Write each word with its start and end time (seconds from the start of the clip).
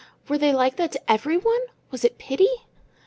Were 0.27 0.39
they 0.39 0.51
like 0.51 0.77
that 0.77 0.93
to 0.93 1.11
everyone? 1.11 1.61
Was 1.91 2.03
it 2.03 2.17
pity? 2.17 2.49